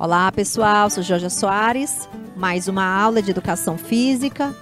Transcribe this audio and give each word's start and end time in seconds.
Olá, 0.00 0.30
pessoal. 0.30 0.88
Sou 0.88 1.02
Jorge 1.02 1.28
Soares. 1.28 2.08
Mais 2.36 2.68
uma 2.68 2.84
aula 2.84 3.20
de 3.20 3.32
educação 3.32 3.76
física. 3.76 4.54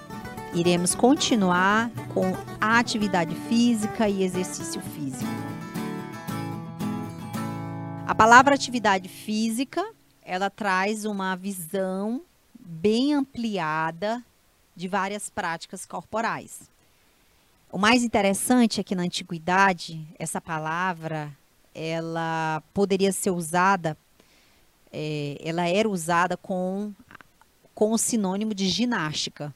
Iremos 0.55 0.95
continuar 0.95 1.91
com 2.15 2.33
atividade 2.59 3.35
física 3.47 4.09
e 4.09 4.23
exercício 4.23 4.81
físico. 4.81 5.31
A 8.07 8.15
palavra 8.15 8.55
atividade 8.55 9.11
física, 9.11 9.87
ela 10.25 10.49
traz 10.49 11.05
uma 11.05 11.37
visão 11.37 12.23
bem 12.59 13.13
ampliada 13.13 14.25
de 14.75 14.89
várias 14.89 15.29
práticas 15.29 15.85
corporais. 15.85 16.63
O 17.71 17.77
mais 17.77 18.03
interessante 18.03 18.81
é 18.81 18.83
que 18.83 18.95
na 18.95 19.03
antiguidade, 19.03 20.03
essa 20.19 20.41
palavra, 20.41 21.31
ela 21.75 22.63
poderia 22.73 23.13
ser 23.13 23.33
usada 23.33 23.99
é, 24.99 25.37
ela 25.41 25.69
era 25.69 25.87
usada 25.87 26.39
com, 26.39 26.91
com 27.75 27.93
o 27.93 27.99
sinônimo 27.99 28.55
de 28.55 28.67
ginástica. 28.67 29.55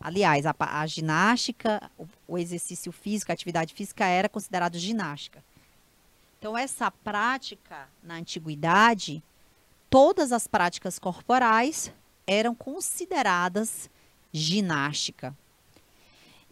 Aliás, 0.00 0.44
a, 0.46 0.54
a 0.58 0.84
ginástica, 0.84 1.88
o, 1.96 2.06
o, 2.26 2.36
exercício 2.36 2.90
físico, 2.90 3.30
a 3.30 3.34
atividade 3.34 3.72
física 3.72 4.04
era 4.04 4.28
considerado 4.28 4.76
ginástica. 4.76 5.44
Então, 6.36 6.58
essa 6.58 6.90
prática, 6.90 7.88
na 8.02 8.16
antiguidade, 8.16 9.22
todas 9.88 10.32
as 10.32 10.48
práticas 10.48 10.98
corporais 10.98 11.92
eram 12.26 12.52
consideradas 12.52 13.88
ginástica. 14.32 15.36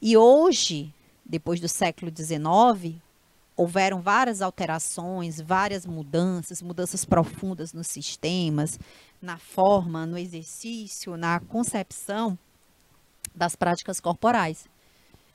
E 0.00 0.16
hoje, 0.16 0.94
depois 1.24 1.58
do 1.58 1.68
século 1.68 2.12
XIX, 2.14 3.02
houveram 3.56 4.00
várias 4.00 4.40
alterações, 4.40 5.40
várias 5.40 5.86
mudanças, 5.86 6.62
mudanças 6.62 7.04
profundas 7.04 7.72
nos 7.72 7.86
sistemas, 7.86 8.78
na 9.20 9.38
forma, 9.38 10.06
no 10.06 10.18
exercício, 10.18 11.16
na 11.16 11.40
concepção 11.40 12.38
das 13.34 13.54
práticas 13.54 14.00
corporais. 14.00 14.66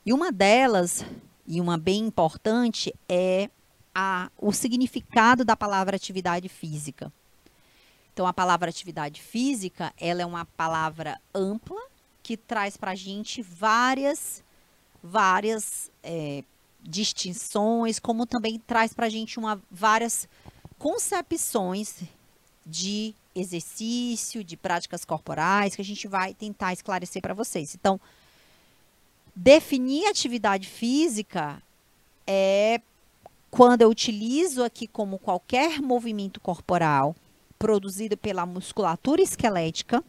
E 0.04 0.12
uma 0.12 0.32
delas, 0.32 1.04
e 1.46 1.60
uma 1.60 1.78
bem 1.78 2.06
importante, 2.06 2.94
é 3.08 3.50
a, 3.94 4.30
o 4.36 4.52
significado 4.52 5.44
da 5.44 5.56
palavra 5.56 5.96
atividade 5.96 6.48
física. 6.48 7.12
Então, 8.12 8.26
a 8.26 8.32
palavra 8.32 8.68
atividade 8.68 9.22
física, 9.22 9.92
ela 9.96 10.22
é 10.22 10.26
uma 10.26 10.44
palavra 10.44 11.20
ampla 11.32 11.80
que 12.22 12.36
traz 12.36 12.76
para 12.76 12.90
a 12.90 12.94
gente 12.94 13.40
várias, 13.42 14.42
várias 15.02 15.90
é, 16.02 16.42
distinções, 16.88 17.98
como 17.98 18.24
também 18.24 18.58
traz 18.58 18.94
para 18.94 19.06
a 19.06 19.10
gente 19.10 19.38
uma, 19.38 19.60
várias 19.70 20.26
concepções 20.78 22.02
de 22.64 23.14
exercício, 23.34 24.42
de 24.42 24.56
práticas 24.56 25.04
corporais, 25.04 25.76
que 25.76 25.82
a 25.82 25.84
gente 25.84 26.08
vai 26.08 26.32
tentar 26.32 26.72
esclarecer 26.72 27.20
para 27.20 27.34
vocês. 27.34 27.74
Então, 27.74 28.00
definir 29.36 30.06
atividade 30.06 30.66
física 30.66 31.62
é 32.26 32.80
quando 33.50 33.82
eu 33.82 33.90
utilizo 33.90 34.64
aqui 34.64 34.86
como 34.86 35.18
qualquer 35.18 35.80
movimento 35.80 36.40
corporal 36.40 37.14
produzido 37.58 38.16
pela 38.16 38.46
musculatura 38.46 39.20
esquelética, 39.20 40.02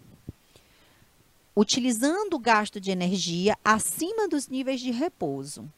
utilizando 1.55 2.36
o 2.36 2.39
gasto 2.39 2.80
de 2.80 2.91
energia 2.91 3.58
acima 3.64 4.27
dos 4.27 4.47
níveis 4.47 4.80
de 4.80 4.91
repouso. 4.91 5.69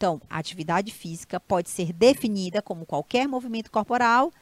Então, 0.00 0.18
a 0.30 0.38
atividade 0.38 0.90
física 0.90 1.38
pode 1.38 1.68
ser 1.68 1.92
definida 1.92 2.62
como 2.62 2.86
qualquer 2.86 3.28
movimento 3.28 3.70
corporal 3.70 4.32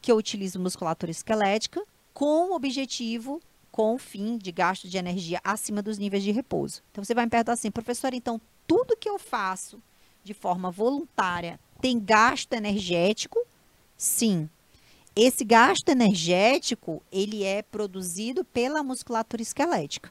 que 0.00 0.10
eu 0.10 0.16
utilizo 0.16 0.58
musculatura 0.58 1.10
esquelética 1.10 1.84
com 2.14 2.48
o 2.48 2.54
objetivo, 2.54 3.38
com 3.70 3.94
o 3.94 3.98
fim 3.98 4.38
de 4.38 4.50
gasto 4.50 4.88
de 4.88 4.96
energia 4.96 5.42
acima 5.44 5.82
dos 5.82 5.98
níveis 5.98 6.22
de 6.22 6.30
repouso. 6.30 6.82
Então, 6.90 7.04
você 7.04 7.12
vai 7.12 7.26
me 7.26 7.30
perguntar 7.30 7.52
assim, 7.52 7.70
professor, 7.70 8.14
então 8.14 8.40
tudo 8.66 8.96
que 8.96 9.06
eu 9.06 9.18
faço 9.18 9.78
de 10.24 10.32
forma 10.32 10.70
voluntária 10.70 11.60
tem 11.82 12.00
gasto 12.00 12.54
energético? 12.54 13.38
Sim. 13.98 14.48
Esse 15.14 15.44
gasto 15.44 15.90
energético, 15.90 17.02
ele 17.12 17.44
é 17.44 17.60
produzido 17.60 18.42
pela 18.42 18.82
musculatura 18.82 19.42
esquelética 19.42 20.10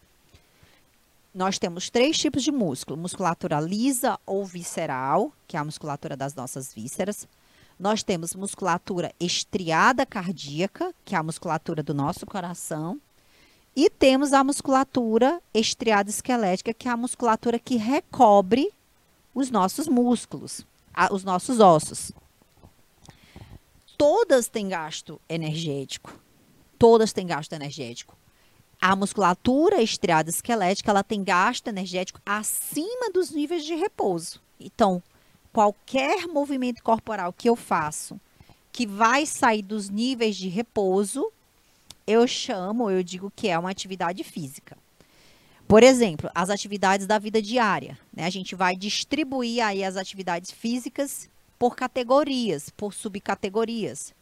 nós 1.33 1.57
temos 1.57 1.89
três 1.89 2.17
tipos 2.17 2.43
de 2.43 2.51
músculo: 2.51 2.97
musculatura 2.97 3.59
lisa 3.59 4.19
ou 4.25 4.45
visceral, 4.45 5.33
que 5.47 5.57
é 5.57 5.59
a 5.59 5.65
musculatura 5.65 6.15
das 6.15 6.35
nossas 6.35 6.73
vísceras. 6.73 7.27
Nós 7.79 8.03
temos 8.03 8.35
musculatura 8.35 9.13
estriada 9.19 10.05
cardíaca, 10.05 10.93
que 11.03 11.15
é 11.15 11.17
a 11.17 11.23
musculatura 11.23 11.81
do 11.81 11.93
nosso 11.93 12.25
coração. 12.25 13.01
E 13.75 13.89
temos 13.89 14.33
a 14.33 14.43
musculatura 14.43 15.41
estriada 15.51 16.09
esquelética, 16.09 16.73
que 16.73 16.87
é 16.87 16.91
a 16.91 16.97
musculatura 16.97 17.57
que 17.57 17.75
recobre 17.75 18.71
os 19.33 19.49
nossos 19.49 19.87
músculos, 19.87 20.63
os 21.11 21.23
nossos 21.23 21.59
ossos. 21.59 22.11
Todas 23.97 24.47
têm 24.47 24.69
gasto 24.69 25.19
energético. 25.27 26.13
Todas 26.77 27.11
têm 27.11 27.25
gasto 27.25 27.53
energético. 27.53 28.15
A 28.85 28.97
musculatura 28.97 29.81
estriada 29.81 30.29
esquelética, 30.29 30.91
ela 30.91 31.05
tem 31.05 31.23
gasto 31.23 31.69
energético 31.69 32.19
acima 32.25 33.09
dos 33.13 33.31
níveis 33.31 33.63
de 33.63 33.75
repouso. 33.75 34.41
Então, 34.59 35.01
qualquer 35.53 36.27
movimento 36.27 36.83
corporal 36.83 37.31
que 37.31 37.47
eu 37.49 37.55
faço 37.55 38.19
que 38.73 38.85
vai 38.85 39.25
sair 39.25 39.61
dos 39.61 39.87
níveis 39.87 40.35
de 40.35 40.49
repouso, 40.49 41.31
eu 42.05 42.27
chamo, 42.27 42.91
eu 42.91 43.01
digo 43.01 43.31
que 43.33 43.47
é 43.47 43.57
uma 43.57 43.69
atividade 43.69 44.21
física. 44.21 44.77
Por 45.65 45.81
exemplo, 45.81 46.29
as 46.35 46.49
atividades 46.49 47.07
da 47.07 47.17
vida 47.17 47.41
diária. 47.41 47.97
Né? 48.13 48.25
A 48.25 48.29
gente 48.29 48.53
vai 48.53 48.75
distribuir 48.75 49.63
aí 49.63 49.81
as 49.81 49.95
atividades 49.95 50.51
físicas 50.51 51.29
por 51.57 51.73
categorias, 51.73 52.69
por 52.69 52.93
subcategorias. 52.93 54.13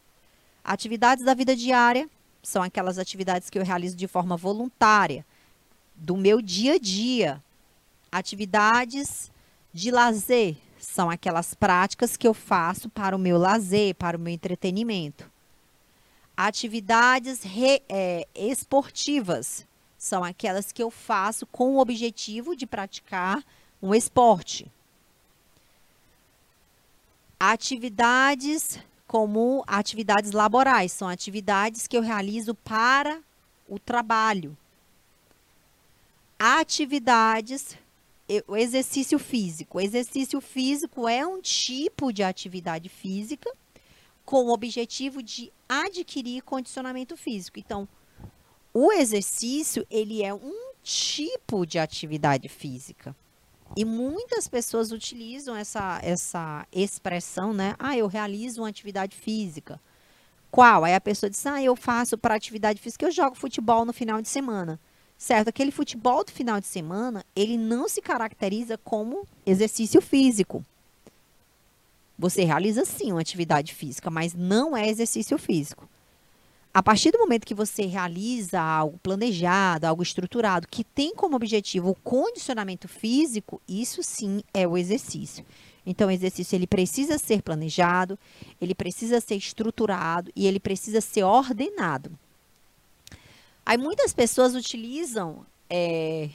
Atividades 0.64 1.26
da 1.26 1.34
vida 1.34 1.56
diária, 1.56 2.08
são 2.41 2.63
aquelas 2.63 2.97
atividades 2.97 3.50
que 3.50 3.57
eu 3.57 3.63
realizo 3.63 3.96
de 3.96 4.07
forma 4.07 4.35
voluntária, 4.35 5.25
do 5.96 6.18
meu 6.18 6.41
dia 6.41 6.75
a 6.75 6.79
dia. 6.79 7.44
Atividades 8.12 9.31
de 9.74 9.91
lazer 9.91 10.57
são 10.79 11.09
aquelas 11.09 11.53
práticas 11.53 12.18
que 12.18 12.28
eu 12.28 12.34
faço 12.34 12.90
para 12.90 13.16
o 13.16 13.19
meu 13.19 13.38
lazer, 13.38 13.96
para 13.96 14.18
o 14.18 14.19
meu 14.19 14.34
entretenimento. 14.34 15.29
Atividades 16.35 17.44
re, 17.44 17.84
é, 17.88 18.28
esportivas 18.34 19.66
são 19.97 20.23
aquelas 20.23 20.72
que 20.72 20.81
eu 20.81 20.90
faço 20.90 21.46
com 21.46 21.75
o 21.75 21.79
objetivo 21.79 22.56
de 22.56 22.66
praticar 22.66 23.44
um 23.81 23.94
esporte. 23.94 24.72
Atividades 27.40 28.79
como 29.12 29.62
atividades 29.68 30.32
laborais, 30.32 30.94
são 30.94 31.10
atividades 31.10 31.86
que 31.86 31.98
eu 31.98 32.02
realizo 32.02 32.56
para 32.56 33.22
o 33.68 33.78
trabalho. 33.78 34.58
Atividades, 36.40 37.78
o 38.48 38.56
exercício 38.56 39.20
físico. 39.20 39.80
O 39.80 39.82
exercício 39.82 40.40
físico 40.40 41.10
é 41.10 41.28
um 41.28 41.42
tipo 41.42 42.14
de 42.14 42.24
atividade 42.24 42.88
física 42.88 43.52
com 44.24 44.46
o 44.46 44.54
objetivo 44.54 45.22
de 45.22 45.52
adquirir 45.68 46.42
condicionamento 46.44 47.18
físico. 47.18 47.60
Então, 47.60 47.86
o 48.74 48.94
exercício, 48.94 49.86
ele 49.92 50.24
é 50.24 50.34
um 50.34 50.72
tipo 50.82 51.66
de 51.66 51.80
atividade 51.80 52.48
física. 52.48 53.14
E 53.76 53.86
muitas 53.86 54.48
pessoas 54.48 54.92
utilizam 54.92 55.56
essa, 55.56 56.00
essa 56.04 56.68
expressão, 56.72 57.54
né? 57.54 57.76
Ah, 57.80 57.96
eu 57.96 58.08
realizo 58.08 58.62
uma 58.62 58.70
atividade 58.70 59.16
física. 59.16 59.80
Qual? 60.50 60.84
Aí 60.84 60.94
a 60.94 61.00
pessoa 61.02 61.30
diz, 61.30 61.46
ah, 61.46 61.64
eu 61.64 61.76
faço 61.76 62.18
para 62.18 62.36
atividade 62.36 62.82
física, 62.82 63.06
eu 63.06 63.12
jogo 63.12 63.35
futebol 63.35 63.85
no 63.85 63.94
final 63.94 64.22
de 64.22 64.28
semana. 64.28 64.79
Certo? 65.18 65.47
Aquele 65.47 65.72
futebol 65.72 66.23
do 66.23 66.32
final 66.32 66.59
de 66.59 66.66
semana, 66.68 67.23
ele 67.35 67.58
não 67.58 67.88
se 67.88 68.02
caracteriza 68.02 68.78
como 68.78 69.26
exercício 69.46 70.02
físico. 70.02 70.66
Você 72.18 72.44
realiza 72.44 72.84
sim 72.85 73.12
uma 73.12 73.22
atividade 73.22 73.73
física, 73.73 74.09
mas 74.09 74.34
não 74.34 74.76
é 74.76 74.90
exercício 74.90 75.38
físico. 75.38 75.88
A 76.73 76.82
partir 76.82 77.12
do 77.12 77.20
momento 77.20 77.46
que 77.46 77.53
você 77.53 77.85
realiza 77.85 78.62
algo 78.62 78.97
planejado, 79.00 79.85
algo 79.85 80.02
estruturado, 80.02 80.68
que 80.70 80.85
tem 80.85 81.14
como 81.14 81.35
objetivo 81.35 81.90
o 81.90 81.96
condicionamento 81.96 82.88
físico, 82.88 83.62
isso 83.68 84.02
sim 84.02 84.41
é 84.53 84.66
o 84.66 84.78
exercício. 84.78 85.46
Então, 85.85 86.08
o 86.08 86.12
exercício 86.12 86.56
ele 86.56 86.68
precisa 86.68 87.18
ser 87.18 87.41
planejado, 87.41 88.18
ele 88.62 88.73
precisa 88.73 89.20
ser 89.20 89.35
estruturado 89.35 90.32
e 90.34 90.47
ele 90.47 90.59
precisa 90.59 91.02
ser 91.02 91.23
ordenado. 91.23 92.18
Aí 93.66 93.78
muitas 93.78 94.14
pessoas 94.14 94.56
utilizam 94.56 95.46
é, 95.70 96.29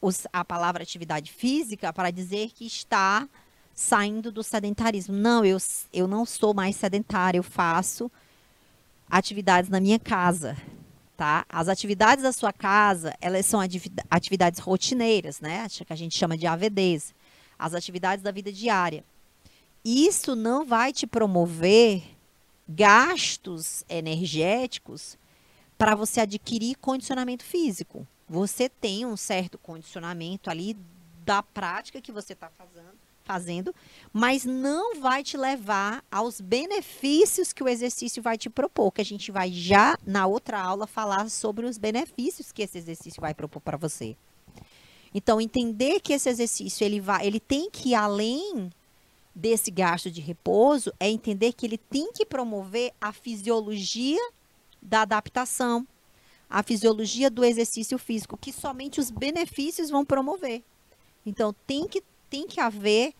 os, 0.00 0.26
a 0.32 0.44
palavra 0.44 0.82
atividade 0.82 1.30
física 1.30 1.92
para 1.92 2.10
dizer 2.10 2.50
que 2.50 2.66
está 2.66 3.28
saindo 3.74 4.32
do 4.32 4.42
sedentarismo. 4.42 5.14
Não, 5.14 5.44
eu, 5.44 5.58
eu 5.92 6.08
não 6.08 6.26
sou 6.26 6.52
mais 6.52 6.74
sedentário, 6.74 7.38
eu 7.38 7.44
faço 7.44 8.10
atividades 9.10 9.68
na 9.68 9.80
minha 9.80 9.98
casa, 9.98 10.56
tá? 11.16 11.44
As 11.48 11.68
atividades 11.68 12.22
da 12.22 12.32
sua 12.32 12.52
casa, 12.52 13.14
elas 13.20 13.44
são 13.44 13.60
atividades 14.08 14.60
rotineiras, 14.60 15.40
né? 15.40 15.66
Que 15.68 15.92
a 15.92 15.96
gente 15.96 16.16
chama 16.16 16.38
de 16.38 16.46
AVDs, 16.46 17.14
as 17.58 17.74
atividades 17.74 18.22
da 18.22 18.30
vida 18.30 18.52
diária. 18.52 19.04
Isso 19.84 20.36
não 20.36 20.64
vai 20.64 20.92
te 20.92 21.06
promover 21.06 22.02
gastos 22.68 23.84
energéticos 23.88 25.18
para 25.76 25.94
você 25.94 26.20
adquirir 26.20 26.76
condicionamento 26.76 27.42
físico. 27.42 28.06
Você 28.28 28.68
tem 28.68 29.04
um 29.04 29.16
certo 29.16 29.58
condicionamento 29.58 30.48
ali 30.50 30.76
da 31.24 31.42
prática 31.42 32.00
que 32.00 32.12
você 32.12 32.34
está 32.34 32.48
fazendo, 32.50 32.98
fazendo, 33.30 33.72
mas 34.12 34.44
não 34.44 35.00
vai 35.00 35.22
te 35.22 35.36
levar 35.36 36.02
aos 36.10 36.40
benefícios 36.40 37.52
que 37.52 37.62
o 37.62 37.68
exercício 37.68 38.20
vai 38.20 38.36
te 38.36 38.50
propor, 38.50 38.90
que 38.90 39.00
a 39.00 39.04
gente 39.04 39.30
vai 39.30 39.52
já 39.52 39.96
na 40.04 40.26
outra 40.26 40.60
aula 40.60 40.84
falar 40.84 41.30
sobre 41.30 41.64
os 41.64 41.78
benefícios 41.78 42.50
que 42.50 42.62
esse 42.62 42.76
exercício 42.76 43.20
vai 43.20 43.32
propor 43.32 43.60
para 43.60 43.76
você. 43.76 44.16
Então, 45.14 45.40
entender 45.40 46.00
que 46.00 46.12
esse 46.12 46.28
exercício 46.28 46.84
ele 46.84 47.00
vai, 47.00 47.24
ele 47.24 47.38
tem 47.38 47.70
que 47.70 47.90
ir 47.90 47.94
além 47.94 48.68
desse 49.32 49.70
gasto 49.70 50.10
de 50.10 50.20
repouso 50.20 50.92
é 50.98 51.08
entender 51.08 51.52
que 51.52 51.64
ele 51.64 51.78
tem 51.78 52.12
que 52.12 52.26
promover 52.26 52.92
a 53.00 53.12
fisiologia 53.12 54.20
da 54.82 55.02
adaptação, 55.02 55.86
a 56.48 56.64
fisiologia 56.64 57.30
do 57.30 57.44
exercício 57.44 57.96
físico, 57.96 58.36
que 58.36 58.52
somente 58.52 58.98
os 58.98 59.08
benefícios 59.08 59.88
vão 59.88 60.04
promover. 60.04 60.64
Então, 61.24 61.54
tem 61.64 61.86
que, 61.86 62.02
tem 62.28 62.46
que 62.46 62.60
haver 62.60 63.14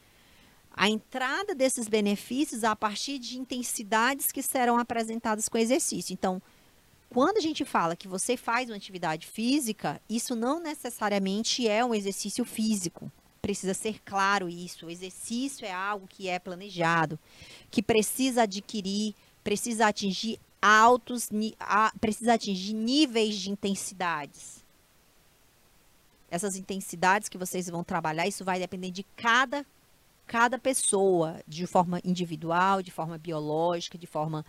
a 0.72 0.88
entrada 0.88 1.54
desses 1.54 1.88
benefícios 1.88 2.64
a 2.64 2.74
partir 2.74 3.18
de 3.18 3.38
intensidades 3.38 4.32
que 4.32 4.42
serão 4.42 4.78
apresentadas 4.78 5.48
com 5.48 5.58
exercício. 5.58 6.12
Então, 6.12 6.40
quando 7.08 7.38
a 7.38 7.40
gente 7.40 7.64
fala 7.64 7.96
que 7.96 8.06
você 8.06 8.36
faz 8.36 8.70
uma 8.70 8.76
atividade 8.76 9.26
física, 9.26 10.00
isso 10.08 10.36
não 10.36 10.60
necessariamente 10.60 11.66
é 11.66 11.84
um 11.84 11.94
exercício 11.94 12.44
físico. 12.44 13.10
Precisa 13.42 13.74
ser 13.74 14.00
claro 14.04 14.48
isso. 14.48 14.86
O 14.86 14.90
exercício 14.90 15.66
é 15.66 15.72
algo 15.72 16.06
que 16.06 16.28
é 16.28 16.38
planejado, 16.38 17.18
que 17.70 17.82
precisa 17.82 18.42
adquirir, 18.42 19.14
precisa 19.42 19.88
atingir 19.88 20.38
altos, 20.62 21.30
precisa 22.00 22.34
atingir 22.34 22.74
níveis 22.74 23.36
de 23.36 23.50
intensidades. 23.50 24.64
Essas 26.30 26.54
intensidades 26.54 27.28
que 27.28 27.38
vocês 27.38 27.68
vão 27.68 27.82
trabalhar, 27.82 28.28
isso 28.28 28.44
vai 28.44 28.60
depender 28.60 28.92
de 28.92 29.02
cada 29.16 29.66
cada 30.26 30.58
pessoa, 30.58 31.40
de 31.46 31.66
forma 31.66 32.00
individual, 32.04 32.82
de 32.82 32.90
forma 32.90 33.18
biológica, 33.18 33.98
de 33.98 34.06
forma 34.06 34.44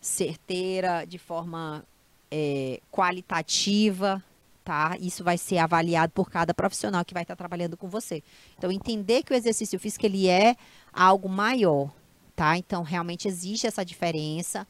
certeira, 0.00 1.04
de 1.04 1.18
forma 1.18 1.84
é, 2.30 2.80
qualitativa, 2.90 4.22
tá? 4.64 4.96
Isso 5.00 5.22
vai 5.22 5.38
ser 5.38 5.58
avaliado 5.58 6.12
por 6.12 6.30
cada 6.30 6.54
profissional 6.54 7.04
que 7.04 7.14
vai 7.14 7.22
estar 7.22 7.36
trabalhando 7.36 7.76
com 7.76 7.88
você. 7.88 8.22
Então, 8.56 8.72
entender 8.72 9.22
que 9.22 9.32
o 9.32 9.36
exercício 9.36 9.78
físico 9.78 10.06
ele 10.06 10.28
é 10.28 10.56
algo 10.92 11.28
maior, 11.28 11.92
tá? 12.34 12.56
Então, 12.56 12.82
realmente 12.82 13.28
existe 13.28 13.66
essa 13.66 13.84
diferença 13.84 14.66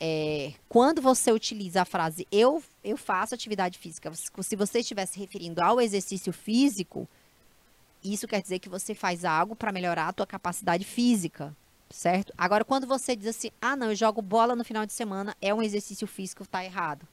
é, 0.00 0.52
quando 0.68 1.02
você 1.02 1.32
utiliza 1.32 1.82
a 1.82 1.84
frase 1.84 2.26
eu, 2.30 2.62
eu 2.84 2.96
faço 2.96 3.34
atividade 3.34 3.78
física, 3.78 4.12
se 4.14 4.56
você 4.56 4.78
estiver 4.78 5.06
se 5.06 5.18
referindo 5.18 5.60
ao 5.60 5.80
exercício 5.80 6.32
físico, 6.32 7.08
isso 8.02 8.28
quer 8.28 8.40
dizer 8.40 8.58
que 8.58 8.68
você 8.68 8.94
faz 8.94 9.24
algo 9.24 9.56
para 9.56 9.72
melhorar 9.72 10.08
a 10.08 10.12
tua 10.12 10.26
capacidade 10.26 10.84
física, 10.84 11.54
certo? 11.90 12.32
Agora, 12.36 12.64
quando 12.64 12.86
você 12.86 13.16
diz 13.16 13.28
assim, 13.28 13.50
ah, 13.60 13.76
não, 13.76 13.90
eu 13.90 13.96
jogo 13.96 14.22
bola 14.22 14.54
no 14.54 14.64
final 14.64 14.86
de 14.86 14.92
semana, 14.92 15.36
é 15.40 15.52
um 15.52 15.62
exercício 15.62 16.06
físico, 16.06 16.42
está 16.42 16.64
errado. 16.64 17.06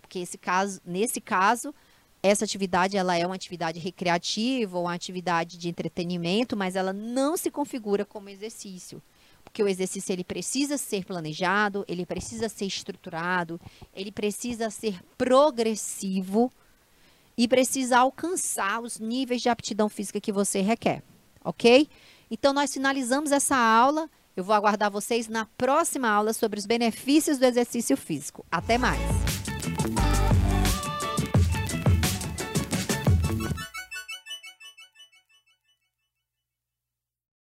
Porque 0.00 0.18
esse 0.18 0.38
caso, 0.38 0.80
nesse 0.84 1.20
caso, 1.20 1.74
essa 2.22 2.44
atividade 2.44 2.96
ela 2.96 3.16
é 3.16 3.26
uma 3.26 3.34
atividade 3.34 3.78
recreativa 3.78 4.76
ou 4.76 4.84
uma 4.84 4.94
atividade 4.94 5.56
de 5.56 5.68
entretenimento, 5.68 6.56
mas 6.56 6.76
ela 6.76 6.92
não 6.92 7.36
se 7.36 7.50
configura 7.50 8.04
como 8.04 8.28
exercício 8.28 9.02
porque 9.50 9.62
o 9.62 9.68
exercício 9.68 10.12
ele 10.12 10.22
precisa 10.22 10.78
ser 10.78 11.04
planejado, 11.04 11.84
ele 11.88 12.06
precisa 12.06 12.48
ser 12.48 12.66
estruturado, 12.66 13.60
ele 13.92 14.12
precisa 14.12 14.70
ser 14.70 15.02
progressivo 15.18 16.52
e 17.40 17.48
precisa 17.48 18.00
alcançar 18.00 18.82
os 18.82 18.98
níveis 18.98 19.40
de 19.40 19.48
aptidão 19.48 19.88
física 19.88 20.20
que 20.20 20.30
você 20.30 20.60
requer, 20.60 21.02
ok? 21.42 21.88
Então, 22.30 22.52
nós 22.52 22.70
finalizamos 22.70 23.32
essa 23.32 23.56
aula. 23.56 24.10
Eu 24.36 24.44
vou 24.44 24.54
aguardar 24.54 24.90
vocês 24.90 25.26
na 25.26 25.46
próxima 25.56 26.06
aula 26.06 26.34
sobre 26.34 26.58
os 26.58 26.66
benefícios 26.66 27.38
do 27.38 27.46
exercício 27.46 27.96
físico. 27.96 28.44
Até 28.52 28.76
mais! 28.76 29.39